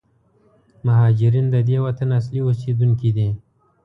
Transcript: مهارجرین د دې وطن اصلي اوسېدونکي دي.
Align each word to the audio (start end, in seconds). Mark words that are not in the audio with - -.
مهارجرین 0.85 1.45
د 1.51 1.55
دې 1.67 1.77
وطن 1.85 2.09
اصلي 2.19 2.39
اوسېدونکي 2.43 3.09
دي. 3.17 3.29